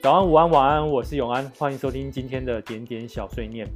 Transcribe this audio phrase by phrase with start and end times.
[0.00, 3.66] 早安、午安、晚安，我是永安，欢迎收听今天的点点小碎念。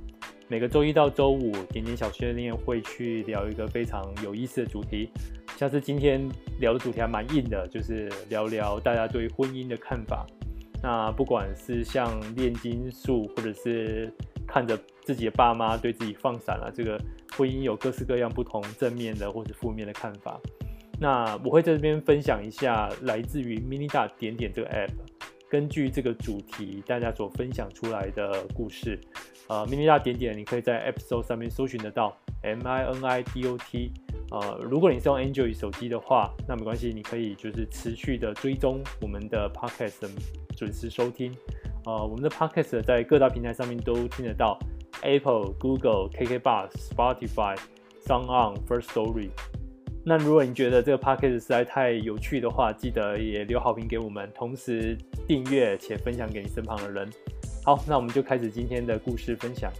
[0.47, 5.11] 每个周一到周五，点点小碎念会去聊一个非常有意思的主题。
[5.57, 6.31] 像是今天
[6.61, 10.25] 聊的主题还蛮硬的，就是聊聊大家对婚姻的看法。
[10.81, 14.13] 那不管是像炼金术，或者是
[14.47, 17.01] 看着自己的爸妈对自己放闪了，这个
[17.37, 20.41] 婚姻有各式各样不同正面的或是负面的看法。
[21.01, 24.91] 那我会在这边分享一下来自于 Minida 点点这个 App，
[25.53, 28.99] 根据这个主题大家所分享出来的故事。
[29.49, 33.93] 呃，Mini 大点点你可以在 App Store 上面搜寻得到 M I N I D O T。
[34.31, 40.09] 呃，如果你是用 Android 手机的话，那没关系，你可以就是持续的追踪我们的 Podcast
[40.57, 41.37] 准时收听。
[41.85, 44.59] 呃，我们的 Podcast 在各大平台上面都听得到
[45.03, 47.59] ，Apple、Google、KKBox、Spotify、
[48.07, 49.29] SoundOn、First Story。
[50.05, 54.99] 那如果你觉得这个 podcast 实在太有趣的话，记得也留好评给我们，同时
[55.29, 57.09] 订阅且分享给你身旁的人。
[57.65, 59.73] 好，那我们就开始今天的故事分享。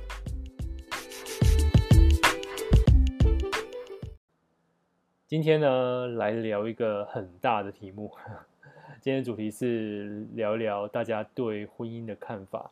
[5.27, 8.09] 今天呢，来聊一个很大的题目。
[9.03, 12.71] 今天的主题是聊聊大家对婚姻的看法。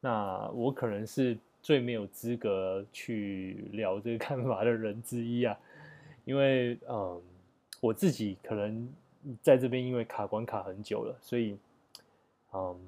[0.00, 5.56] 那我可能是最没有资格去聊这个看法的人之一啊。
[6.28, 7.22] 因为嗯，
[7.80, 8.86] 我自己可能
[9.40, 11.56] 在这边因为卡关卡很久了，所以
[12.52, 12.78] 嗯，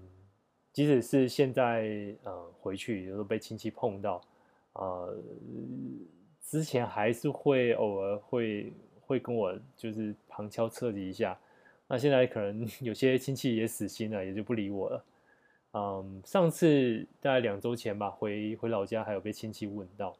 [0.74, 4.20] 即使是现在嗯回去有时候被亲戚碰到，
[4.74, 5.16] 呃，
[6.44, 8.70] 之前还是会偶尔会
[9.06, 11.38] 会跟我就是旁敲侧击一下。
[11.88, 15.04] 那现在可能 有些亲戚也死心了，也就不理我了。
[15.72, 20.14] 嗯，上次大概两周前吧，回回老家还有被亲戚问到，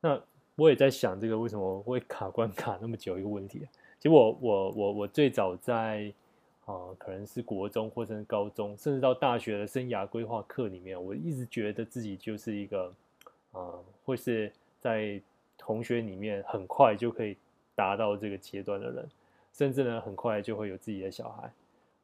[0.00, 0.22] 那。
[0.60, 3.60] 我也在想这个为什么会卡关 卡那么久一个问题。
[3.98, 6.12] 其实我我我我最早在
[6.66, 12.92] 啊、可能是国中或者是高中，甚至到大学的生涯规划课里面，我一直觉得自己就是一个
[13.52, 15.20] 啊、会是在
[15.56, 17.36] 同学里面很快就可以
[17.74, 19.08] 达到这个阶段的人，
[19.52, 21.50] 甚至呢很快就会有自己的小孩。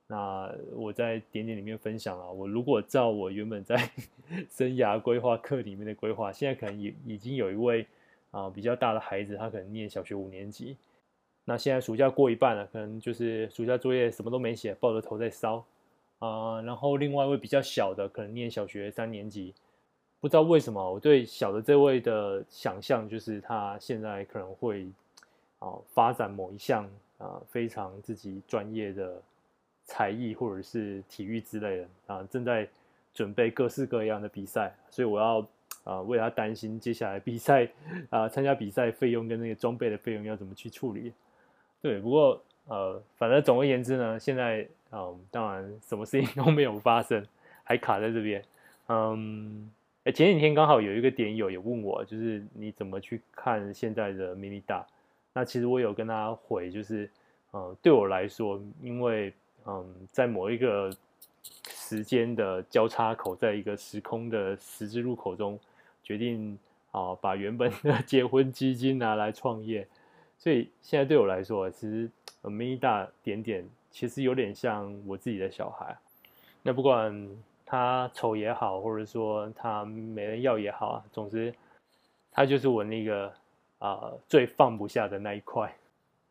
[0.09, 3.77] 那我在点点里面分享了，我如果照我原本在
[4.51, 7.87] 生涯规划课里面的规划，现在可能已已经有一位。
[8.37, 10.77] 啊，比较大的孩子，他可能念小学五年级。
[11.47, 15.65] 那现在暑假过一半了，可能就是暑假作业什么都没写，抱着头在烧
[16.19, 16.61] 啊。
[16.61, 19.55] 然后另外一位比较小的，可能念小学三年级。
[20.21, 24.87] 不知道为什么，我对小的这位的想象就是他现在可能会
[25.59, 26.87] 啊发展某一项
[27.17, 29.23] 啊非常自己专业的
[29.85, 32.69] 才艺或者是体育之类的啊，正在
[33.15, 35.47] 准备各式各样的比赛，所以我要。
[35.87, 37.69] 啊，为他担心接下来比赛
[38.11, 41.13] 啊，参加比赛费用跟那个装备的费用要怎么去处理？
[41.81, 47.25] 对，不过呃，反正总而言之呢，现在嗯，当然什么事情都没有发生，
[47.63, 48.43] 还卡在这边。
[48.89, 49.71] 嗯，
[50.03, 54.83] 哎，前几天刚好有一个点友也问我，就是你怎么去看现在的 Minida？
[55.33, 57.09] 那其实我有跟他回，就是
[57.53, 59.33] 嗯，对我来说，因为
[59.67, 60.91] 嗯，在某一个
[61.69, 65.57] 时间的交叉口，在一个时空的十字路口中。
[66.07, 66.57] 决定
[66.93, 69.89] 啊，把原本的 结婚基金拿来创业，
[70.39, 72.09] 所以现在对我来说，其实
[72.45, 75.97] Amida 点点其实有点像我自己的小孩。
[76.63, 77.29] 那不管
[77.65, 81.53] 他丑也好，或者说他没人要也好啊，总之
[82.31, 83.33] 他就是我那个
[83.81, 85.75] 啊最放不下的那一块。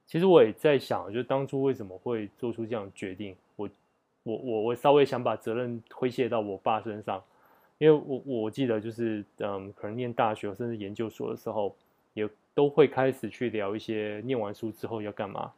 [0.05, 3.69] 其实我也在想，就当初为什么会做出这样决定，我
[4.23, 7.21] 我我我稍微想把责任推卸到我爸身上。
[7.77, 11.75] 因为我我记得就是嗯，可能念大学甚至研究所的时候，
[12.13, 15.51] 也都会开始去聊一些念完书之后要干嘛。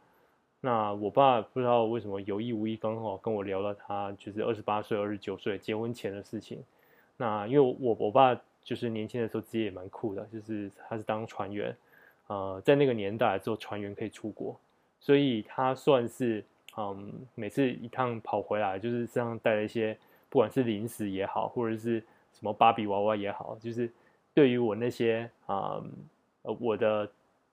[0.61, 6.63] 那我爸不知道为什么有意无意刚好跟我聊了他就是二十八岁、二十九岁结婚前的事情。
[7.17, 11.75] 那因为我我爸就是年轻的时候职业也蛮酷的，就是他是当船员，
[12.25, 14.59] 呃，在那个年代做船员可以出国，
[14.99, 16.43] 所以他算是
[16.75, 19.95] 嗯，每次一趟跑回来就是身上带了一些。
[20.29, 21.99] 不管是零食也好，或者是
[22.33, 23.89] 什么芭比娃娃也好，就是
[24.33, 25.81] 对于我那些啊、
[26.41, 27.09] 呃，我的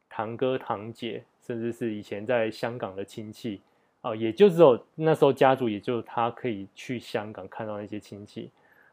[0.08, 3.60] 堂哥堂姐，甚至是以前在香港的亲戚
[4.02, 8.50] 啊、也就只有那时候家族，也就他可以去香港看到那些亲戚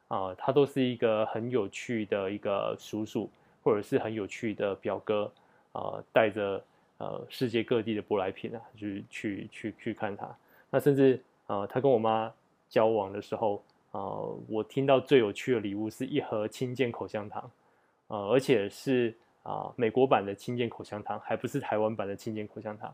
[0.08, 3.30] 啊、他都是一个很有趣的一个叔叔，
[3.64, 5.30] 或者是很有趣的表哥
[5.74, 6.64] 啊、带着
[7.00, 10.30] 呃世界各地的舶来品啊，去去去去看他。
[10.70, 12.32] 那甚至啊、他跟我妈
[12.70, 13.62] 交往的时候。
[13.92, 17.52] 啊、呃，我听到最有趣的礼物是一盒清健口香糖，
[18.08, 22.94] 呃，而且是啊、美国版的清健口香糖，还不是台湾版的清健口香糖。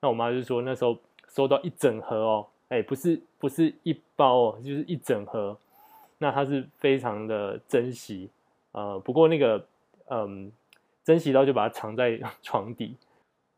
[0.00, 0.98] 那我妈就说那时候
[1.28, 5.56] 收到一整盒哦，哎，不是不是一包哦，就是一整盒。
[6.18, 8.30] 那他是非常的珍惜，
[8.72, 9.66] 呃，不过那个
[10.08, 10.50] 嗯，
[11.02, 12.96] 珍惜到就把它藏在 床底。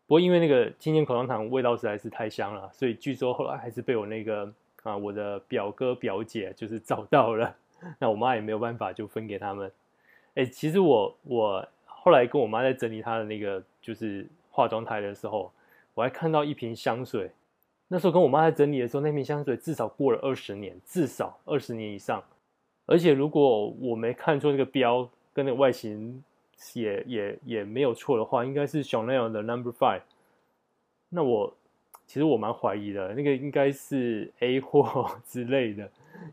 [0.06, 4.52] 不过因为那个青年口香糖味道实在是太香了，所以据说后来还是被我那个
[4.86, 7.54] 啊我的表哥表姐就是 找到了。
[7.98, 9.70] 那我妈也没有办法，就分给他们。
[10.34, 15.52] 哎，其实我我后来跟我妈在整理她的那个就是化妆台的时候，
[15.94, 17.30] 我还看到一瓶香水。
[17.88, 22.22] 那时候跟我妈在整理的时候，那瓶香水至少过了二十年，至少二十年以上。
[22.86, 26.22] 而且如果我没看错那个标跟那个外形
[26.72, 30.02] 也也也没有错的话，应该是 Chanel 的 Number Five。
[31.10, 31.54] 那我
[32.06, 35.82] 其实我蛮怀疑的，那个应该是 A 货 之类的。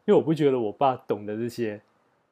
[0.05, 1.81] 因为我不觉得我爸懂得这些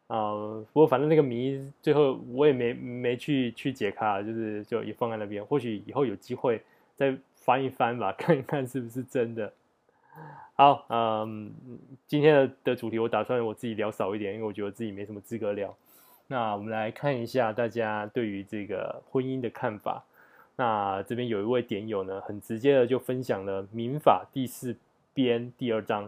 [0.08, 0.34] 啊、
[0.74, 6.62] 不过反正那个谜最后我也没没去去解开，就是就也放在那边，或许以后有机会
[6.96, 9.52] 再翻一翻吧， 看一看是不是真的。
[10.54, 11.50] 好，嗯，
[12.08, 15.74] 今天的的主题我打算我自己聊少一点，因为我觉得自己没什么资格聊。
[16.28, 20.04] 那我们来看一下大家对于这个婚姻的看法。
[20.62, 24.76] 那这边有一位点友呢，很直接的就分享了民法第四
[25.12, 26.08] 编第二章。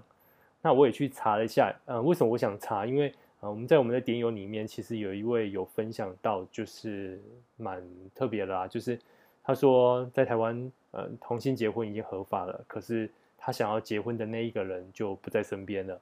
[0.62, 2.86] 那我也去查了一下，呃，为什么我想查？
[2.86, 7.20] 因为呃，我们在我们的点友里面，其实有一位有分享到，就是
[7.58, 7.82] 蛮
[8.14, 9.00] 特别的啦，就是
[9.44, 13.10] 他说在台湾，呃，同性结婚已经合法了，可是
[13.40, 16.00] 他想要结婚的那一个人就不在身边了。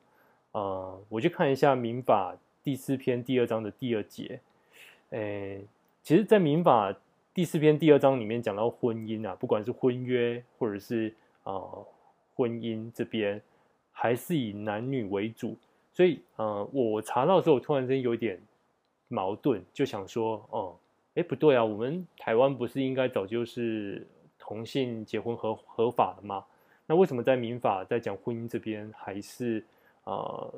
[0.51, 4.41] 呃，我去看一下民法第四篇第二章的第二节，
[5.11, 5.61] 诶，
[6.03, 6.93] 其实，在民法
[7.33, 11.87] 第四篇第二章里面讲到婚姻啊，不管是婚约或者是呃
[12.35, 13.41] 婚姻这边。
[13.93, 15.55] 还是以男女为主，
[15.93, 18.41] 所以呃，我查到的时候，突然间有点
[19.09, 20.75] 矛盾，就想说，哦，
[21.13, 24.07] 哎，不对啊，我们台湾不是应该早就是
[24.39, 26.45] 同性结婚合合法了吗？
[26.87, 29.63] 那为什么在民法在讲婚姻这边还是
[30.05, 30.51] 呃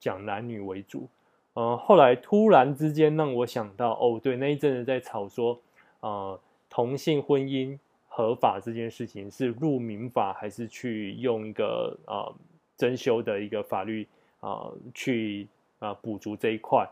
[0.00, 1.06] 讲男女为主？
[1.52, 5.60] 呃，后来突然之间让我想到，哦，对，那一阵子在吵说，
[6.02, 6.38] 呃，
[6.70, 7.76] 同性婚姻
[8.06, 12.32] 合法这件事情是入民法还是去用一个呃。
[12.74, 14.04] 增修的一个法律
[14.40, 15.46] 啊、去
[15.78, 16.84] 啊、补足这一块。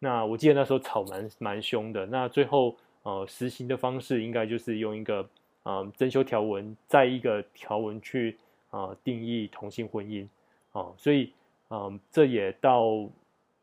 [0.00, 2.04] 那我记得那时候吵蛮蛮凶的。
[2.06, 2.74] 那最后
[3.04, 5.20] 呃实行的方式应该就是用一个
[5.62, 8.36] 啊、呃、增修条文，再一个条文去
[8.70, 10.26] 啊、定义同性婚姻
[10.72, 11.32] 啊、所以
[11.70, 13.08] 嗯、这也到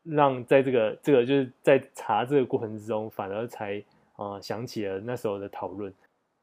[0.04, 3.82] 让在这个这个就是在查这个过程之中，反而才、
[4.16, 5.92] 呃、想起了那时候的讨论。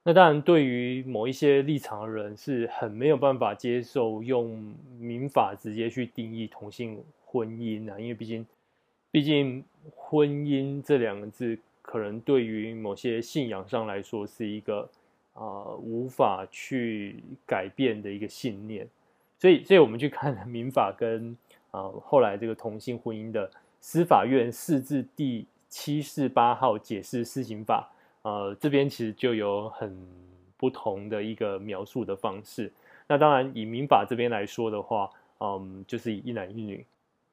[0.03, 8.45] 那当然，对于某一些立场的人是很没有办法接受用民法直接去定义同性婚姻啊，因为毕竟，
[9.11, 9.63] 毕竟
[9.95, 14.89] 婚姻这两个字可能对于某些信仰上来说是一个
[15.33, 18.87] 啊、无法去改变的一个信念，
[19.39, 21.37] 所以，所以我们去看民法跟
[21.69, 27.91] 啊、后来这个同性婚姻的司法院释字第七四八号解释施行法。
[28.21, 29.97] 呃，这边其实就有很
[30.55, 32.71] 不同的一个描述的方式。
[33.07, 35.09] 那当然，以民法这边来说的话，
[35.39, 36.85] 嗯，就是以一男一女。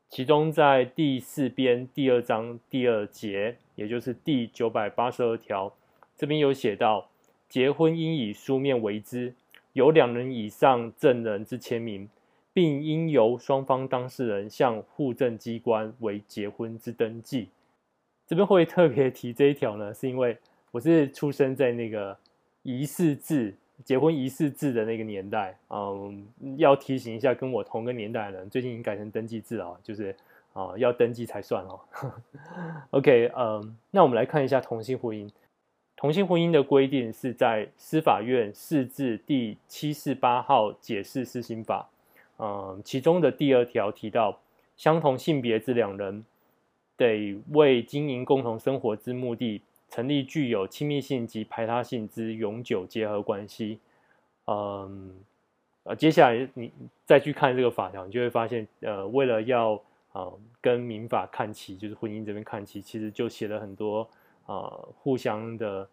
[0.09, 5.75] 其中在第四编第二章第二节，也就是第九百八十二条，
[6.17, 7.11] 这边有写到，
[7.51, 9.35] 结婚应以书面为之，
[9.75, 12.09] 有两人以上证人之签名，
[12.55, 17.49] 并应由双方当事人向户政机关为结婚之登记。
[18.29, 20.39] 这边会特别提这一条呢，是因为。
[20.71, 22.15] 我是出生在那个
[22.63, 23.55] 仪式制
[23.87, 30.15] 结婚仪式制的那个年代，嗯，要提醒一下跟我同个年代的人，最近已经改成登记制了，就是
[30.53, 31.81] 啊，要登记才算哦。
[32.91, 35.27] OK，嗯，那我们来看一下同性婚姻。
[35.97, 41.89] 同性婚姻的规定是在司法院释字第七四八号解释施行法，
[42.39, 44.39] 嗯，其中的第二条提到，
[44.77, 46.27] 相同性别之两人
[46.99, 49.63] 得为经营共同生活之目的。
[49.91, 53.79] 成立具有亲密性及排他性之永久结合关系，
[54.45, 55.15] 嗯，
[55.85, 56.71] 呃，接下来你
[57.07, 64.07] 再去看这个法条，你就会发现，呃，为了要啊、跟民法看齐，就是婚姻这边看齐，其实就写了很多
[64.45, 65.89] 啊、互相的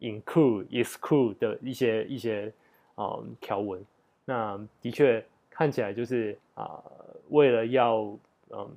[0.00, 2.52] include exclude 的一些一些
[2.96, 3.82] 啊、条文。
[4.26, 6.84] 那的确看起来就是啊、
[7.30, 8.14] 为了要
[8.50, 8.70] 嗯。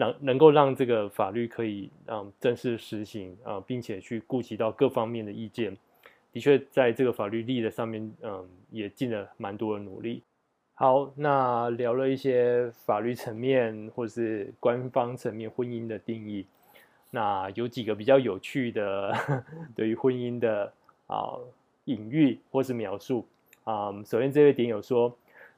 [0.00, 5.76] 能能够让这个法律可以嗯正式实行啊、并且去顾及到各方面的意见，
[6.32, 10.22] 的确在这个法律立的上面，嗯，也尽了蛮多的努力。
[10.74, 16.46] 好，那聊了一些法律层面或是官方层面婚姻的定义，
[17.10, 19.12] 那有几个比较有趣的
[19.76, 20.72] 对于婚姻的
[21.06, 21.36] 啊
[21.84, 23.26] 隐喻或是描述
[23.64, 25.14] 啊、首先，这位点友说，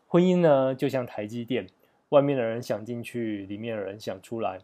[0.09, 1.65] 婚姻呢，就像台积电，
[2.12, 4.59] 外面的人想进去，里面的人想出来。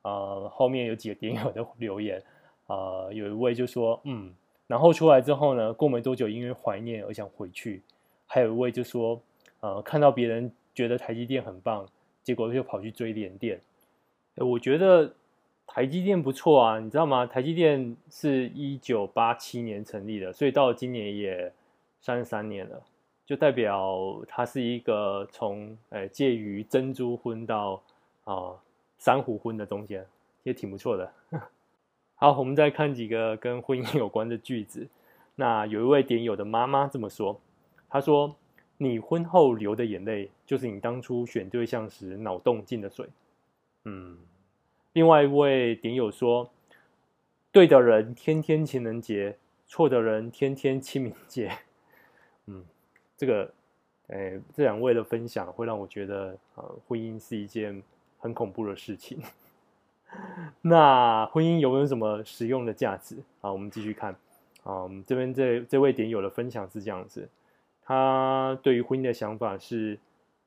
[0.00, 2.22] 啊、呃，后面有几个点友的留言，
[2.66, 4.32] 啊、呃，有一位就说，嗯，
[4.66, 7.82] 然后出来之后呢，过没多久，因为怀念而想回去。
[8.24, 9.20] 还有一位就说，
[9.60, 11.86] 呃，看到别人觉得台积电很棒，
[12.22, 13.60] 结果就跑去追联电。
[14.36, 15.12] 我觉得
[15.66, 17.26] 台积电不错啊，你知道吗？
[17.26, 21.52] 台积电是一九八七年成立的，所以到今年也
[22.00, 22.80] 三十三年了。
[23.26, 27.82] 就代表它是一个从诶介于珍珠婚到
[28.24, 28.54] 啊
[28.98, 30.06] 珊瑚婚的中间，
[30.44, 31.12] 也挺不错的。
[32.14, 34.86] 好，我们再看几个跟婚姻有关的句子。
[35.34, 37.38] 那有一位点友的妈妈这么说，
[37.90, 38.34] 她说
[38.78, 43.06] ：“你婚后流的眼泪，就是你当初选对象时脑洞进的水。”
[43.84, 44.16] 嗯。
[44.94, 46.48] 另外一位点友说
[47.52, 51.52] ：“对的人天天情人节，错的人天天清明节。
[52.46, 52.64] ”嗯。
[53.16, 53.52] 这个，
[54.08, 57.82] 诶，这两位的分享会让我觉得，呃，婚姻是一件
[58.18, 59.20] 很恐怖的事情。
[60.62, 63.16] 那婚姻有没有什么实用的价值？
[63.40, 64.14] 啊，我们继续看。
[64.64, 67.28] 嗯，这边这这位点友的分享是这样子，
[67.82, 69.98] 他对于婚姻的想法是：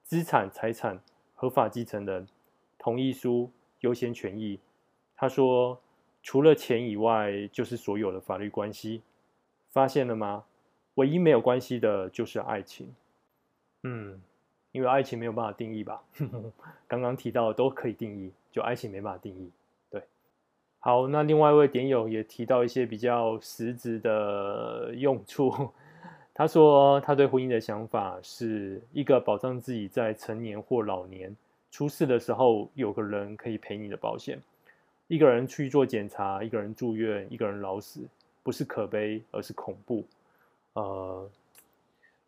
[0.04, 1.00] 资产、财产、
[1.36, 2.28] 合法继承人、
[2.78, 3.50] 同意书、
[3.82, 4.60] 优先权益。
[5.16, 5.80] 他说，
[6.22, 9.02] 除了钱以外，就是所有的法律关系。
[9.70, 10.46] 发现了吗？
[11.00, 12.94] 唯一没有关系的就是爱情，
[13.84, 14.22] 嗯，
[14.74, 16.04] 因为爱情没有办法定义吧？
[16.88, 19.50] 刚刚提到的都可以定义，就爱情没办法定义。
[19.90, 20.04] 对，
[20.80, 25.70] 好，那另外一位点友也提到一些比较实质的用处。
[26.36, 31.34] 他说他对婚姻的想法是一个保障自己在成年或老年
[31.72, 34.38] 出事的时候有个人可以陪你的保险。
[35.08, 38.02] 一个人去做检查，一个人住院，一个人老死，
[38.44, 40.06] 不是可悲，而是恐怖。
[40.74, 41.30] 呃，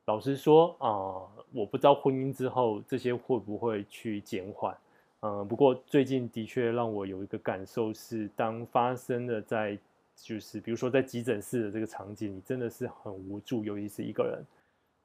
[0.06, 1.22] 老实说啊，
[1.54, 4.76] 我不知道婚姻之后这些会不会去减缓。
[5.20, 9.78] 呃，不过最近的确让我有一个感受是，当发生了在
[10.16, 14.44] 就是比如说在急诊室的这个场景，你真的是很无助，尤其是一个人。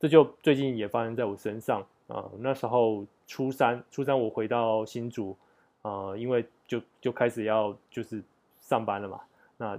[0.00, 5.36] 这就最近也发生在我身上啊，那时候初三，初三我回到新竹，
[5.82, 8.22] 呃，因为就就开始要就是
[8.60, 9.20] 上班了嘛，
[9.56, 9.78] 那。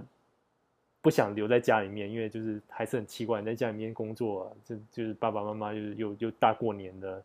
[1.00, 7.22] 不想留在家里面，因为就是还是很奇怪，在家里面工作，就就是爸爸妈妈就是又又大过年的，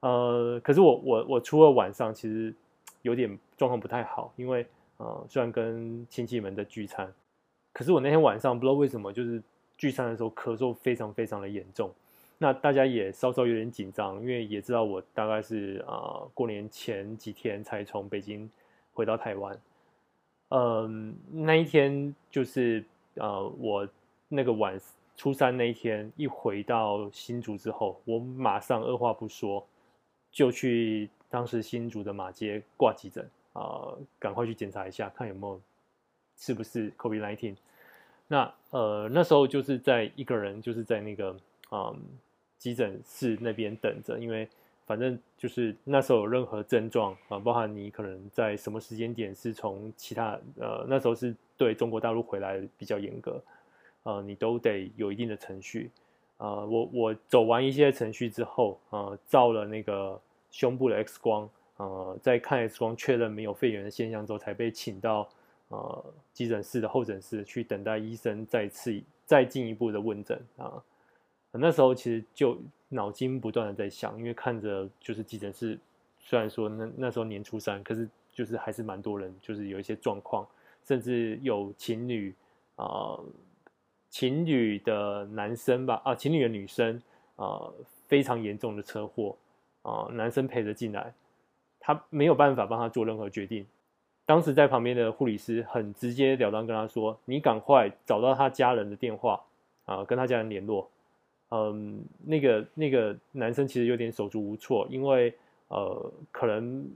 [0.00, 2.52] 呃，可是我我我初二晚上其实
[3.02, 7.12] 有点状况不太好，因为呃虽然跟亲戚们在聚餐，
[7.74, 9.40] 可是我那天晚上不知道为什么就是
[9.76, 11.90] 聚餐的时候咳嗽非常非常的严重，
[12.38, 18.50] 那大家也稍稍有点紧张，因为也知道我大概是啊、呃、过年前几天才从北京
[18.94, 19.60] 回到台湾，
[20.48, 22.82] 嗯、那一天就是。
[23.14, 23.88] 呃，我
[24.28, 24.80] 那个晚
[25.16, 29.64] 初三那一天一回到新竹之后，我马上二话不说
[30.32, 35.60] 就去当时新竹的马街挂急诊啊，赶快去检查一下，看有没有
[36.36, 37.56] 是不是 COVID-19。
[38.26, 41.36] 那呃那时候就是在一个人就是在那个
[41.70, 42.00] 嗯、
[42.56, 44.48] 急诊室那边等着，因为
[44.86, 51.34] 反正就是那时候有任何症状啊，包含你可能在什么时间点是从其他呃那时候是。
[51.56, 53.40] 对中国大陆回来比较严格，
[54.02, 55.88] 呃，你都得有一定的程序，
[56.38, 65.28] 呃，我我走完一些程序之后，呃，照了那个胸部的 X 光，呃，在看 X 光确认没有肺炎的现象之后，才被请到
[65.68, 70.82] 呃急诊室的候诊室去等待医生再次再进一步的问诊啊，
[71.58, 72.58] 那时候其实就
[72.88, 75.78] 脑筋不断的在想，因为看着就是急诊室，
[76.20, 80.46] 虽然说那那时候年初三，可是就是还是蛮多人，就是有一些状况。
[80.86, 82.34] 甚至有情侣
[82.76, 83.24] 啊、呃，
[84.10, 87.00] 情侣的男生吧，啊，情侣的女生
[87.36, 87.74] 啊、呃，
[88.06, 89.34] 非常严重的车祸
[89.80, 91.14] 啊、男生陪着进来，
[91.80, 93.66] 他没有办法帮他做任何决定。
[94.26, 99.42] 当时在旁边的护理师很直接了当跟他说：“你赶快找到他家人的电话
[99.86, 100.90] 啊、跟他家人联络。”
[101.50, 105.34] 嗯，那个那个男生其实有点手足无措，因为
[105.68, 106.88] 呃，可能。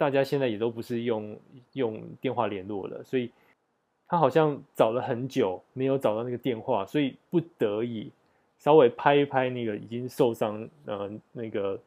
[0.00, 1.38] 大家现在也都不是用
[1.74, 3.30] 用电话联络了，所以
[4.08, 8.10] 他好像找了很久没有找到那个电话，所以不得已
[8.58, 11.78] 稍微拍一拍那个已经受伤呃那个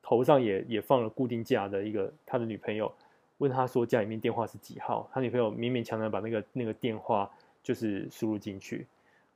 [0.00, 2.92] 头上也也放了固定架的一个他的女朋友，
[3.38, 5.10] 问他说家里面电话是几号？
[5.12, 7.28] 他女朋友勉勉强强把那个那个电话
[7.60, 8.86] 就是输入进去。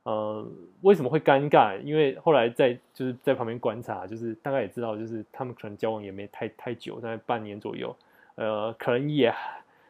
[0.05, 0.47] 呃，
[0.81, 1.75] 为什么会尴尬？
[1.81, 7.95] 因为后来在就是在旁边观察，就是大概也知道，就是他们可能交往也没太太久，大概半年左右，
[8.35, 9.33] 呃，可能也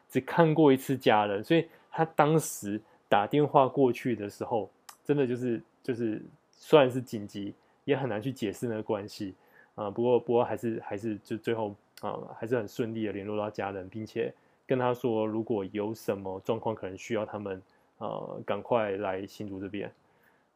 [0.08, 2.80] 只看过一次家人，所以他当时
[3.10, 4.70] 打电话过去的时候，
[5.04, 7.52] 真的就是就是虽然是紧急，
[7.84, 9.34] 也很难去解释那个关系。
[9.74, 14.32] 啊，不过不过还是还是就最后啊还是很顺利的联络到家人，并且
[14.66, 17.60] 跟他说如果有什么状况可能需要他们
[17.98, 19.92] 呃赶快来新竹这边。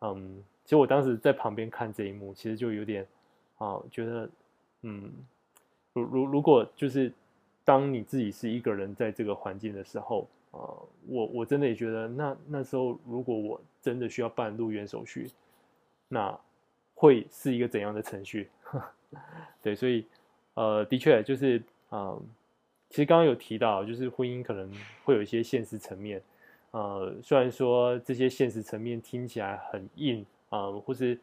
[0.00, 3.06] 嗯，其实我当时在旁边看这一幕，其实就有点
[3.58, 4.28] 啊觉得
[4.82, 5.12] 嗯，
[5.92, 7.12] 如如如果就是
[7.64, 10.58] 当你自己是一个人在这个环境的时候啊，
[11.06, 15.30] 我我真的也觉得那那时候如果我真的需要办入园手续，
[16.08, 16.38] 那
[16.94, 18.48] 会是一个怎样的程序？
[19.62, 20.06] 对，所以，
[20.54, 22.20] 呃，的确就是，嗯、
[22.88, 24.72] 其实刚刚有提到，就是婚姻可能
[25.04, 26.22] 会有一些现实层面，
[26.70, 31.18] 呃，虽然说这些现实层面听起来很硬啊、或是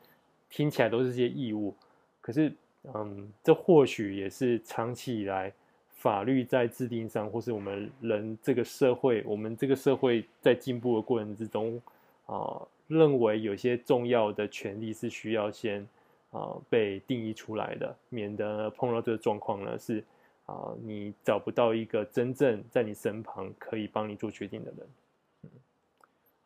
[0.49, 1.73] 听起来都是些义务，
[2.21, 2.51] 可是，
[2.93, 5.51] 嗯、这或许也是长期以来
[5.89, 11.81] 法律在制定上，或是我们人这个社会，我们这个社会在进步的过程之中，
[12.25, 15.87] 啊、认为有些重要的权利是需要先。
[16.29, 20.03] 啊，被定义出来的，免得碰到这个状况呢，是
[20.45, 24.85] 啊，你找不到一个真正在你身旁可以帮你做决定的人。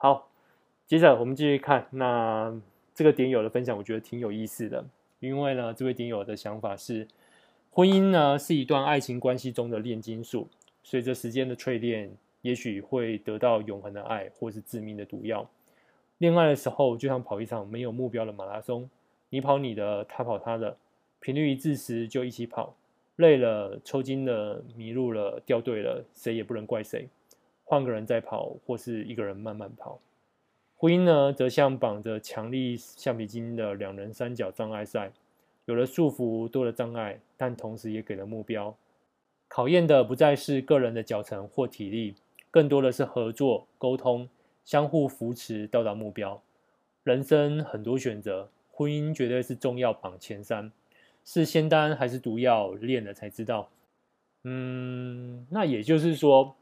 [0.03, 0.31] 好，
[0.87, 2.59] 接着我们继续看，那
[2.95, 4.83] 这个点友的分享，我觉得挺有意思的，
[5.19, 7.07] 因为呢，这位点友的想法是，
[7.69, 10.47] 婚姻呢是一段爱情关系中的炼金术，
[10.81, 15.47] 随着时间的淬炼，也许会得到永恒的爱，或是致命的毒药。
[16.17, 18.89] 恋爱的时候，就像跑一场没有目标的马拉松。
[19.29, 20.75] 你跑你的，他跑他的，
[21.19, 22.75] 频率一致时就一起跑，
[23.17, 27.07] 累了、抽筋了、迷路了、掉队了，谁也不能怪谁。
[27.71, 29.97] 换个人再跑，或是一个人慢慢跑。
[30.75, 35.13] 婚姻呢，则像绑着强力橡皮筋的两人三角障碍赛，
[35.63, 38.75] 有了束缚，多了障碍，但同时也给了目标。
[39.47, 42.15] 考验的不再是个人的脚程或体力，
[42.51, 44.27] 更多的是合作、沟通、
[44.65, 46.41] 相互扶持，到达目标。
[47.05, 48.49] 人生很多选择。
[48.73, 50.73] 婚姻绝对是重要榜前三，
[51.23, 53.69] 是仙丹还是毒药，练了才知道。
[54.43, 56.53] 嗯，那也就是说，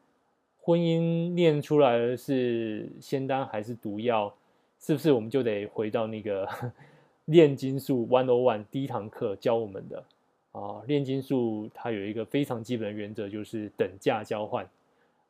[0.62, 4.34] 婚姻练出来的是仙丹还是毒药，
[4.80, 6.48] 是不是我们就得回到那个
[7.26, 10.04] 炼金术 One O One 第一堂课教我们的
[10.52, 10.82] 啊？
[10.88, 14.70] 炼金术它有一个非常基本的原则，就是等价交换。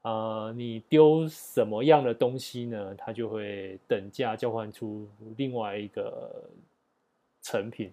[0.01, 2.95] 啊，你丢什么样的东西呢？
[2.95, 6.49] 它就会等价交换出另外一个。
[7.41, 7.89] 成品，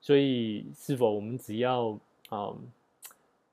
[0.00, 1.96] 所以是否我们只要
[2.28, 2.52] 啊、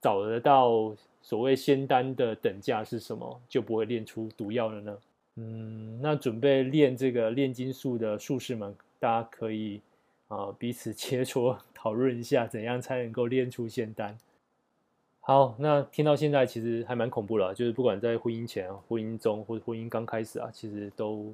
[0.02, 4.98] 找得到所谓仙丹的等价是什么，就不会炼出毒药了呢？
[5.36, 9.82] 嗯，那准备练这个炼金术的术士们，大家可以
[10.28, 14.18] 啊彼此切磋讨论一下，怎样才能够炼出仙丹。
[15.22, 21.34] 好，那听到现在其实还蛮恐怖了，就是不管在婚姻前、婚姻中或者婚姻刚开始啊，其实都。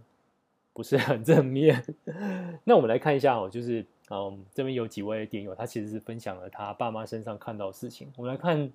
[0.73, 1.81] 不是很正面，
[2.65, 8.11] 那我们来看一下哦，就是嗯，这边有几位点友，他其实是分享了他爸妈身上看到的事情。
[8.17, 8.69] 我们来看，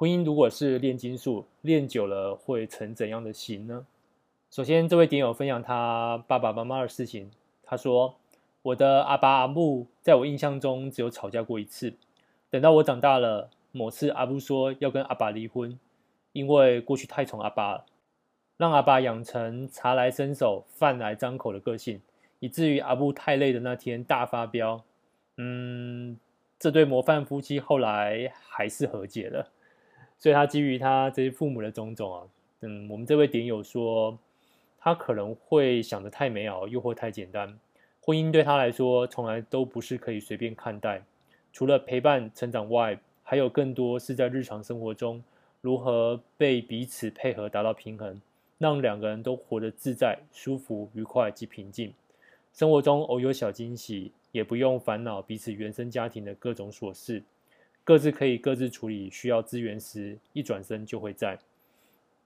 [0.00, 3.86] 婚姻如果是炼金术，炼久了会成怎样的形呢？
[4.50, 7.30] 首先，这位点友分享他爸爸妈妈的事情，
[7.62, 8.14] 他说
[8.64, 11.92] ：“我的阿爸阿母在我印象中只有吵架过一次，
[12.48, 15.78] 等到我长大了，某次阿木说要跟阿爸离婚，
[16.32, 17.84] 因为过去太宠阿爸了。”
[18.56, 22.00] 让阿爸养成茶来伸手、饭来张口的个性，
[22.38, 24.82] 以至于阿布太累的那天大发飙。
[25.36, 26.16] 嗯，
[26.58, 29.46] 这对模范夫妻后来还是和解了。
[30.20, 32.22] 所以他基于他这些父母的种种啊，
[32.60, 34.16] 嗯，我们这位点友说，
[34.78, 37.58] 他可能会想得太美好，又或太简单。
[38.00, 41.02] 婚姻对他来说，从来都不是可以随便看待。
[41.52, 45.22] 除了陪伴成长外，还有更多是在日常生活中
[45.60, 48.20] 如何被彼此配合达到平衡。
[48.58, 51.94] 让两个人都活得自在、舒服、愉快及平静。
[52.52, 57.22] 生活中偶有小惊喜，也不用烦恼彼此原生家庭的各种琐事，
[57.84, 59.10] 各自可以各自处理。
[59.10, 61.38] 需要资源时，一转身就会在。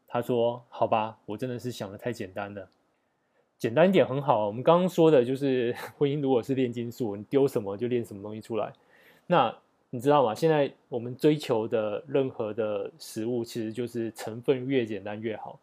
[0.06, 2.68] 他说：“好吧，我真的是想得太简单了。
[3.58, 4.46] 简单一点很好。
[4.46, 8.72] 我们刚刚说的就是 婚姻，如果是炼金术，你丢什么就炼什么东西出来。
[9.26, 9.56] 那
[9.90, 10.34] 你知道吗？
[10.34, 15.58] 现在我们追求的任何的食物，其实就是成分越简单越好。”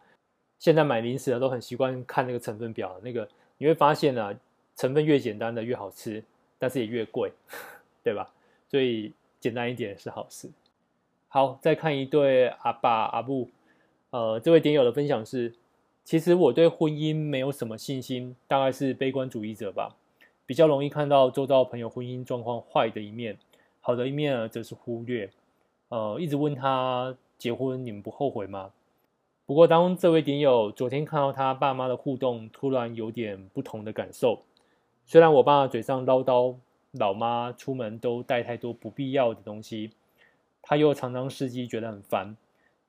[0.60, 3.27] 现在买零食的都很习惯看那个成分表，那个
[3.58, 4.32] 你会发现啊，
[4.75, 6.23] 成分越简单的越好吃，
[6.60, 7.32] 但是也越贵，
[8.04, 8.32] 对吧？
[8.69, 10.49] 所以简单一点是好事。
[11.27, 13.49] 好，再看一对阿爸阿母，
[14.12, 15.54] 呃，这位点友的分享是：
[16.06, 19.95] 其实我对婚姻没有什么信心，大概是悲观主义者吧，
[20.45, 23.38] 比较容易看到周遭朋友婚姻状况坏的一面，
[23.82, 25.30] 好的一面呢则是忽略。
[25.89, 28.71] 呃，一直问他结婚你们不后悔吗？
[29.45, 34.43] 不过，当这位点友昨天看到他爸妈的互动，突然有点不同的感受。
[35.06, 36.56] 虽然我爸嘴上唠叨
[36.91, 39.91] 老妈出门都带太多不必要的东西，
[40.62, 42.36] 他又常常司机觉得很烦。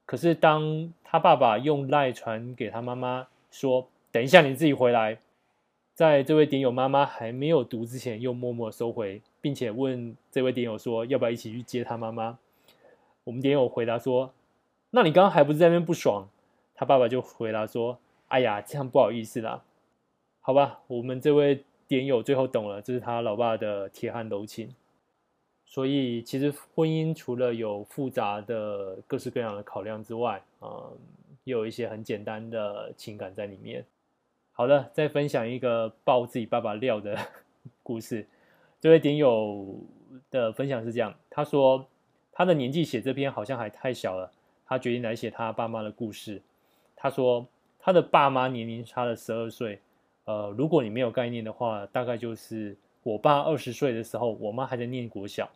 [0.05, 5.19] 可是当他爸爸用赖传给他妈妈说：“等一下你自己回来。”
[5.95, 12.39] 在这位点友妈妈还没有读之前，又默默收回，并且问这位点友说：“要不要一起去接他妈妈？”
[13.25, 14.33] 我们点友回答说
[14.91, 16.29] ：“那你刚刚还不是在那边不爽？”
[16.75, 19.63] 他爸爸就回答说：“哎呀，这样不好意思啦。”
[20.41, 21.63] 好吧，我们这位
[21.93, 24.75] 点友最后懂了，这是他老爸的铁汉柔情。
[25.67, 30.91] 所以，其实婚姻除了有复杂的各式各样的考量之外，嗯，
[31.45, 33.85] 也有一些很简单的情感在里面。
[34.53, 37.15] 好的，再分享一个爆自己爸爸料的
[37.85, 38.27] 故事。
[38.81, 39.77] 这位点友
[40.31, 41.87] 的分享是这样：他说，
[42.33, 44.33] 他的年纪写这篇好像还太小了，
[44.65, 46.41] 他决定来写他爸妈的故事。
[46.97, 47.47] 他说，
[47.79, 49.81] 他的爸妈年龄差了十二岁。
[50.25, 55.51] 呃，如果你没有概念的话，大概就是我爸二十岁的时候，我妈还在念国小，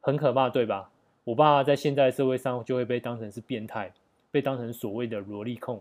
[0.00, 0.90] 很可怕，对吧？
[1.24, 3.92] 我爸在现在社会上就会被当成是变态，
[4.30, 5.80] 被当成所谓的萝莉控。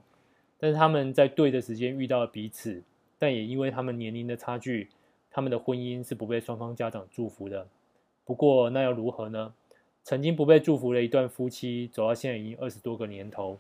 [0.60, 2.84] 但是他们在对的时间遇到了彼此，
[3.18, 4.90] 但也因为他们年龄的差距，
[5.32, 7.66] 他们的婚姻是不被双方家长祝福的。
[8.26, 9.54] 不过那又如何呢？
[10.04, 13.58] 曾经不被祝福的一段夫妻，走到现在已经二十多个年头。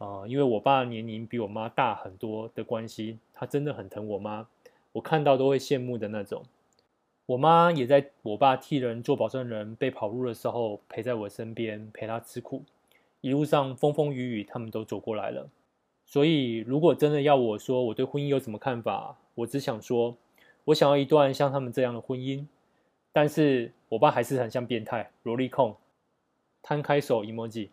[0.00, 4.46] 啊、因为我爸年龄比我妈大很多的关系，他真的很疼我妈，
[4.92, 6.42] 我看到都会羡慕的那种。
[7.26, 12.64] 我妈也在我爸替人做保证人被跑路的时候陪在我身边，陪他吃苦，
[13.20, 15.50] 一路上风风雨雨他们都走过来了。
[16.06, 20.16] 所以，如果真的要我说我对婚姻有什么看法，我只想说，
[20.64, 22.46] 我想要一段像他们这样的婚姻。
[23.12, 25.76] 但是我爸还是很像变态，萝莉控，
[26.62, 27.68] 摊开手 emoji。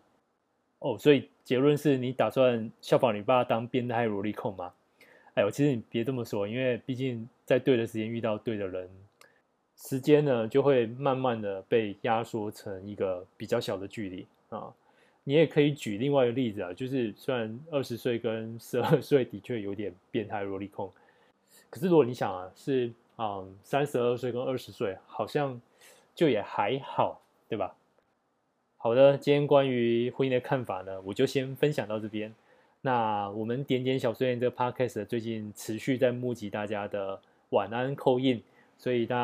[0.80, 4.72] 哦，所以结论是你打算效仿你爸当变态萝莉控吗？
[5.34, 8.88] 哎呦，其实你别这么说，因为毕竟在对的时间遇到对的人，
[9.76, 14.72] 时间呢就会慢慢的被压缩成一个比较小的距离啊。
[15.24, 20.90] 你也可以举另外一个例子啊，就是虽然二十岁跟十二岁的确有点变态萝莉控，
[21.70, 25.60] 可是如果你想啊，是啊三十二岁跟二十岁，好像
[26.14, 27.74] 就也还好，对吧？
[28.80, 32.32] 好的，今天关于婚姻的看法呢，我就先分享到这边。
[32.82, 38.40] 那我们点点小碎念这个 podcast 最近持续在募集大家的晚安扣印
[38.78, 39.16] 所以大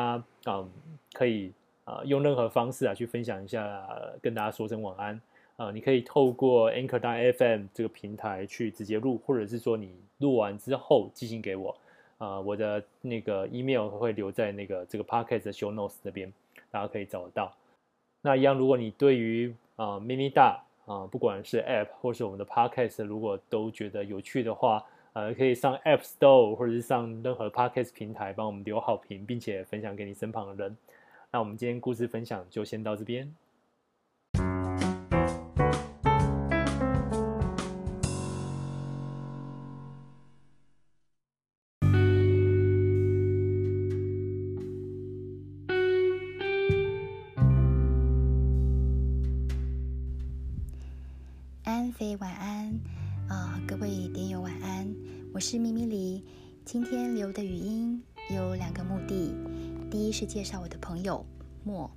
[0.43, 0.67] 家啊
[1.13, 1.53] 可以
[1.85, 3.87] 啊、用任何方式啊去分享一下、
[4.21, 5.21] 跟大家说声晚安
[5.55, 11.73] 啊、你可以透过 Anchor.fm 这个平台去直接录，或者是说你录完之后寄信给我
[12.17, 16.33] 啊、我的那个 email 会留在那个这个 podcast 的 show notes 这边，
[16.69, 17.55] 大家可以找得到。
[18.25, 24.83] 那一样，如果你对于啊 Mini 大啊，不管是 App 或是我们的 Podcast，如果都觉得有趣的话，
[25.13, 30.75] 呃，可以上 App Store 或者是上任何 Podcast 平台帮我们留好评，并且分享给你身旁的人。
[31.29, 33.31] 那我们今天故事分享就先到这边。
[60.45, 61.25] 绍我的朋友
[61.63, 61.89] 莫，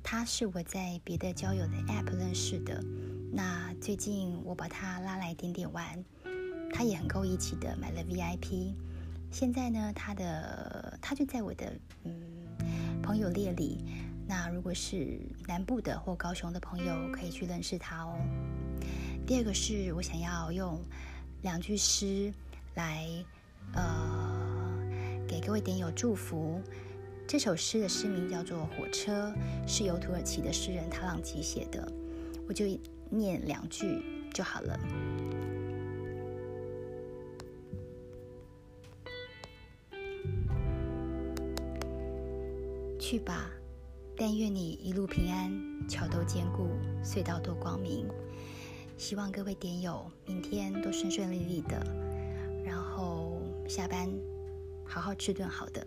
[0.00, 2.80] 他是我在别的交友的 App 认识的。
[3.32, 6.04] 那最近我把他拉来点点玩，
[6.72, 8.72] 他也很够义气的买了 VIP。
[9.32, 11.72] 现在呢，他的他就在我的
[12.04, 12.12] 嗯
[13.02, 13.84] 朋友列里。
[14.26, 18.16] 那如果是南部的或高雄的朋友，可以去认识他哦。
[19.26, 20.80] 第二个是我想要用
[21.42, 22.32] 两句诗
[22.74, 23.06] 来，
[23.74, 24.78] 呃，
[25.26, 26.62] 给各位点友祝福。
[27.26, 29.28] 这首诗的诗名叫做《火车》，
[29.66, 31.90] 是由土耳其的诗人塔朗吉写的。
[32.46, 32.66] 我就
[33.10, 34.78] 念两句就好了。
[43.00, 43.50] 去吧，
[44.16, 46.68] 但愿你一路平安，桥都坚固，
[47.02, 48.06] 隧道都光明。
[48.96, 51.84] 希望各位点友明天都顺顺利利的，
[52.64, 54.08] 然后下班
[54.84, 55.86] 好好吃顿好的，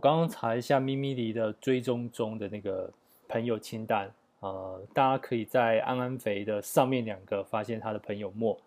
[0.00, 2.90] 我刚刚查一下咪咪梨的追踪中的那个
[3.28, 4.10] 朋友清单，
[4.40, 8.58] 呃，大家可以在安安肥的上面两个发现他的朋友莫，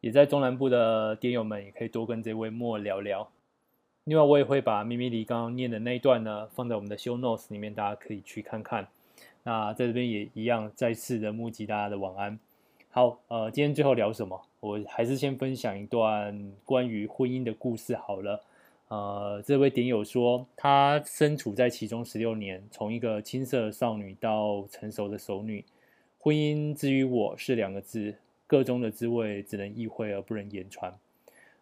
[0.00, 3.30] 也在中南部的点友们也可以多跟这位莫聊聊。
[4.02, 8.88] 另外，我也会把咪咪梨刚刚念的那一段呢，放在我们的 show notes 里面，大家可以去看看。
[9.44, 12.36] 那在这边也一样，再次的募集大家的晚安。
[12.90, 14.42] 好，呃，今天最后聊什么？
[14.58, 18.42] 我还是先分享一段关于婚姻的故事好了。
[18.94, 25.64] 呃，这位点友说，他身处在其中十六年，从一个青涩少女到成熟的熟女，
[26.20, 28.14] 婚姻之于我是两个字，
[28.46, 30.94] 个中的滋味只能意会而不能言传。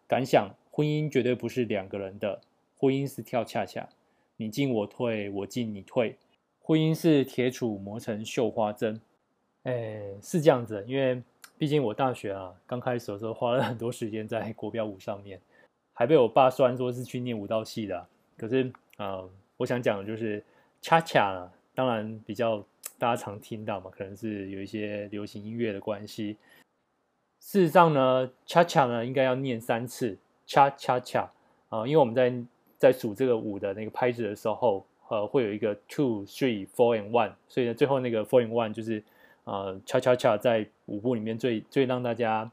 [0.07, 2.39] 感想：婚姻绝对不是两个人的，
[2.77, 3.89] 婚姻是跳恰恰，
[4.37, 6.15] 你进我退，我进你退。
[6.61, 9.01] 婚姻是铁杵磨成绣花针，
[9.63, 10.85] 哎，是这样子。
[10.87, 11.19] 因为
[11.57, 15.41] 毕竟我大学啊，刚开始的时候花了很多时间在国标舞上面，
[15.93, 18.05] 还被我爸酸说是去念舞蹈系的。
[18.37, 18.63] 可是
[18.97, 20.43] 啊，呃，我想讲的就是
[20.81, 22.57] 恰恰啊，当然比较
[22.97, 26.37] 大家常听到嘛，可能是有一些流行音乐的关系。
[27.39, 31.31] 事实上呢，恰恰呢应该要念三次，恰恰恰
[31.69, 32.33] 啊，因为我们在
[32.77, 34.85] 在数这个五的那个拍子的时候。
[35.09, 39.03] 呃，会有一个 two three four and one，所以呢，最后那个 four and one 就是
[39.43, 42.49] 呃，恰恰恰在舞步里面最最让大家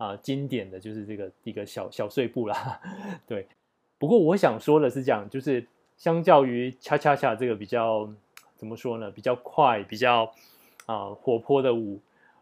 [0.00, 2.80] 啊、经典的就是这个一个小小碎步啦。
[3.28, 3.46] 对，
[3.98, 5.66] 不过我想说的是这样，就是
[5.98, 8.08] 相较于恰恰恰这个比较
[8.56, 10.32] 怎么说呢，比较快、比较
[10.86, 12.00] 啊、活泼的舞，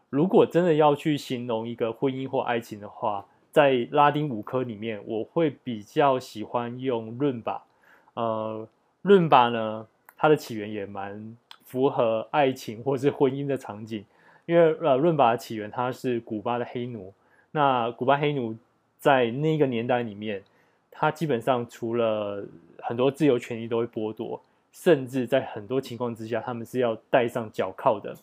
[0.09, 7.65] 如果真的要去形容一个婚姻或爱情的话，在拉丁舞科里面，我会比较喜欢用伦巴，
[8.13, 8.67] 呃。
[9.01, 14.03] 伦巴呢，它的起源也蛮符合爱情或是婚姻的场景，
[14.45, 17.13] 因为呃，伦巴的起源它是古巴的黑奴，
[17.51, 18.55] 那古巴黑奴
[18.97, 20.43] 在那个年代里面，
[20.91, 22.45] 他基本上除了
[22.79, 28.15] 很多自由权利都会剥夺，甚至在很多情况之下，他们是要戴上脚铐的。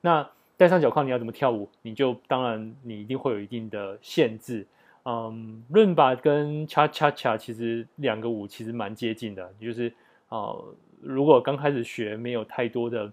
[0.00, 1.68] 那戴上脚铐，你要怎么跳舞？
[1.82, 4.66] 你就当然你一定会有一定的限制。
[5.04, 9.92] 嗯，伦巴跟恰恰恰其实两个舞其实蛮接近的，就是。
[10.28, 13.10] 啊、呃，如果刚开始学没有太多的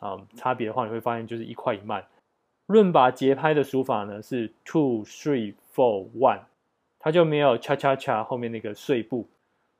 [0.00, 2.04] 啊、差别的话，你会发现就是一快一慢。
[2.66, 6.40] 伦巴节拍的数法呢是 two three four one，
[6.98, 9.28] 它就没有恰恰恰后面那个碎步。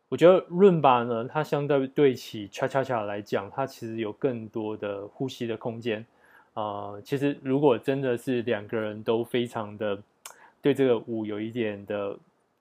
[0.08, 6.06] 我觉得伦巴呢，它相对对起恰恰恰来讲，它其实有更多的呼吸的空间。
[6.54, 10.00] 啊、其实如果真的是两个人都非常的
[10.62, 12.16] 对这个舞有一点的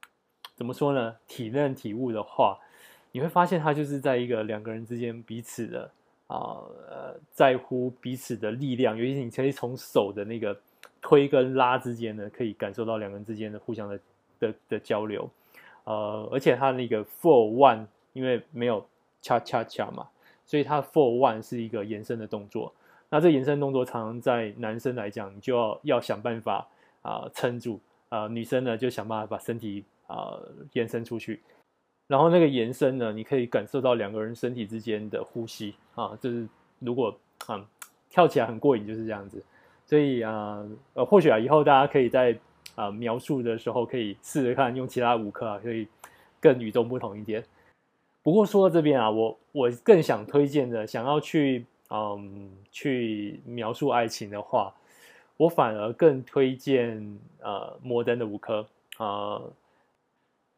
[0.55, 2.57] 怎么说呢，体认体悟的话。
[3.11, 5.89] 你会发现，它就是在一个两个人之间彼此的
[6.27, 10.57] 啊呃在乎彼此的力量，尤其是你可以从手的那个
[11.01, 13.99] 推跟拉之间呢，可以感受到两个人之间的互相的
[14.39, 15.29] 的的交流。
[15.83, 18.83] 呃，而且他那个 four one 因为没有
[19.21, 20.07] 恰恰恰嘛，
[20.45, 22.73] 所以他 four one 是一个延伸的动作。
[23.07, 26.67] 那这延伸动作常常在男生来讲，你就要要想办法
[27.03, 30.39] 啊、撑住啊、女生呢就想办法把身体啊、
[30.73, 31.39] 延伸出去。
[32.07, 36.47] 然后那个延伸呢，你可以感受到两个人身体之间的呼吸啊，就是
[36.79, 37.65] 如果啊
[38.09, 39.43] 跳起来很过瘾，就是这样子。
[39.87, 40.63] 所以啊，
[40.93, 42.37] 呃，或许啊，以后大家可以在
[42.75, 45.87] 啊描述的时候，可以试着看用其他舞科啊，可以
[46.39, 47.43] 更与众不同一点。
[48.21, 54.73] 不过说到这边啊，我我更想推荐的，想要去嗯去描述爱情的话，
[55.37, 58.65] 我反而更推荐呃摩登的舞科
[58.97, 59.41] 啊。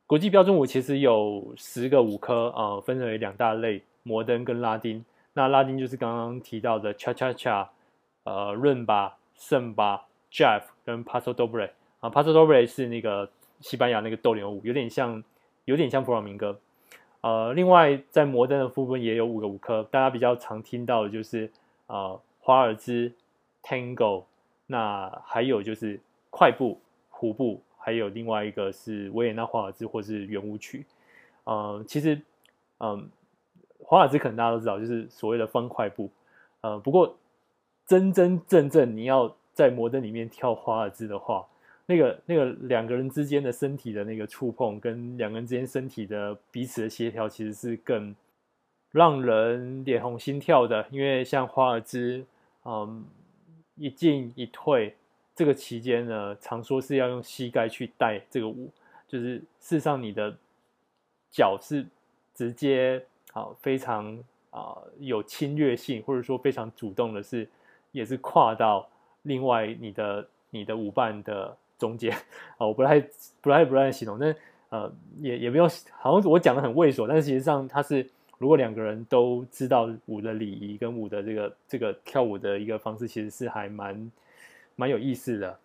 [0.07, 5.03] 国际标准舞其实有十个舞科啊、呃，分为两大类：摩登跟拉丁。
[5.33, 7.69] 那拉丁就是刚刚提到的恰恰恰、
[8.23, 12.09] 呃，伦巴、圣巴、Jive 跟 Paso Doble 啊。
[12.09, 15.21] Paso Doble 是那个西班牙那个斗牛舞，有点像，
[15.65, 16.57] 有点像弗朗明哥。
[17.19, 21.51] 呃，另外在摩登的部分也有五个舞科，大家比较常听到的就是
[21.87, 23.11] 呃华尔兹、
[23.61, 24.23] Tango，
[24.67, 27.61] 那还有就是快步、胡步。
[27.87, 30.85] 还有另外一个是维也纳华尔兹或是圆舞曲，
[31.45, 32.21] 呃，其实，
[32.79, 33.09] 嗯，
[33.79, 36.11] 华尔兹可能大家都知道，就是所谓的方块步，
[36.59, 37.15] 呃，不过
[37.85, 41.47] 真真正正你要在摩登里面跳华尔兹的话，
[41.85, 48.13] 那个那个两个人之间的身体的那个触碰，跟两个人之间身体的彼此的协调，其实是更
[48.91, 52.25] 让人脸红心跳的，因为像华尔兹，
[52.65, 53.05] 嗯，
[53.75, 54.93] 一进一退。
[55.37, 58.71] 这个期间呢，常说是要用膝盖去带这个舞，
[59.07, 59.45] 就是事
[59.77, 60.35] 实上你的
[61.29, 61.85] 脚是
[62.33, 62.99] 直接
[63.33, 64.17] 啊非常
[64.49, 67.47] 啊有侵略性，或者说非常主动的是，
[67.91, 68.89] 也是跨到
[69.21, 72.11] 另外你的你的舞伴的中间
[72.57, 72.99] 啊，我不太
[73.39, 74.33] 不太不太形容，那
[74.69, 78.03] 呃也也没有好像我讲的很猥琐，但是实际上它是
[78.39, 84.11] 如果两个人都知道舞的礼仪跟舞的这个这个跳舞的一个方式，其实是还蛮。
[84.77, 85.59] 蛮有意思的，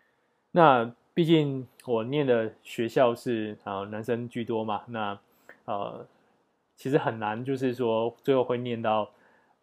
[0.50, 5.16] 那毕竟我念的学校是啊男生居多嘛，那
[5.66, 6.04] 呃
[6.74, 9.08] 其实很难，就是说最后会念到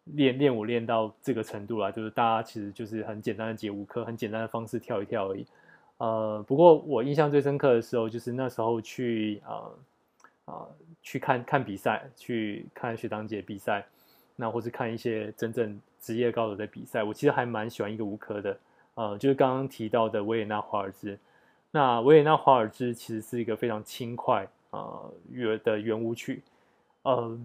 [0.04, 5.44] 练练舞练到这个程度啦，就是大家其实就是很简单的街舞课，很简单的方式跳一跳而已。
[5.98, 9.68] 呃，不过我印象最深刻的时候，就是那时候去啊
[10.46, 10.66] 啊、
[11.02, 13.84] 去看看比赛，去看学长姐比赛，
[14.34, 18.58] 那或是看一些真正职业高手的比赛，我其实还蛮喜欢一个舞科的，
[18.94, 21.18] 呃，就是刚刚提到的维也纳华尔兹。
[21.70, 25.00] 那维也纳华尔兹其实是一个非常轻快啊
[25.30, 26.42] 乐的圆舞曲，
[27.02, 27.38] 嗯、呃，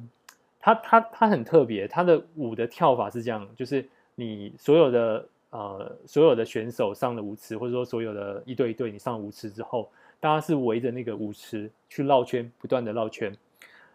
[0.60, 5.26] 它它它很特别，它的舞的跳法是这样，就是你所有的。
[5.52, 13.34] 呃，所有的选手上了舞池，或者说所有的一对一对，你上了舞池之后，大家是围着那个舞池去绕圈，不断的绕圈。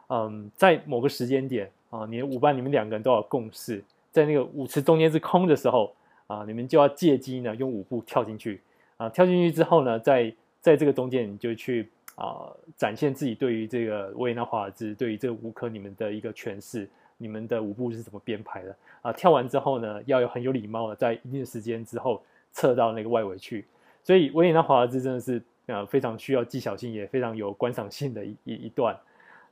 [0.09, 5.93] 嗯，在某个时间点啊，你的舞伴你们两个人都有共识，在那个舞池中间是空的时候
[6.31, 8.61] 啊，你们就要借机呢用舞步跳进去
[8.97, 16.89] 啊，跳进去之后呢，在在这个中间你就去啊展现自己对于这个维也纳华尔兹对于这个舞科你们的一个诠释。
[17.23, 19.13] 你们的舞步是怎么编排的啊？
[19.13, 22.23] 跳完之后呢，要有很有礼貌的，在一定的时间之后
[22.55, 23.67] 撤到那个外围去。
[24.03, 28.99] 所以维也纳华尔兹真的是呃非常需要技巧性，也非常有观赏性的一一一段。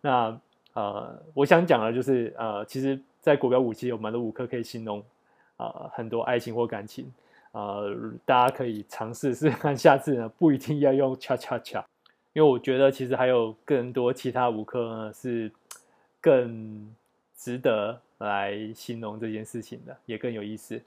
[0.00, 0.40] 那
[0.72, 5.04] 呃，我想讲的就是呃，其实，在国标舞其实有蛮多舞科可以形容、
[5.58, 7.12] 呃，很多爱情或感情
[7.52, 9.76] 啊、呃，大家可以尝试试看。
[9.76, 11.84] 下次呢，不一定要用恰恰恰，
[12.32, 15.52] 因为我觉得其实还有更多其他五科呢是
[16.20, 16.92] 更。
[17.40, 20.82] 值得来形容这件事情的，也更有意思。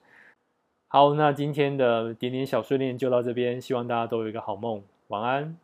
[0.89, 5.55] 好，那今天的点点小碎念就到这边，希望大家都有一个好梦，晚安。